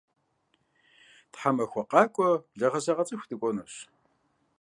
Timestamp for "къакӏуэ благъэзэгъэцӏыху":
1.89-3.27